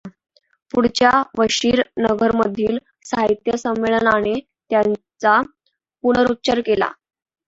[0.73, 2.77] पुढच्या वषीर् नगरमधील
[3.05, 4.33] साहित्य संमेलनाने
[4.71, 5.39] त्याचा
[6.03, 6.91] पुनरुच्चार केला.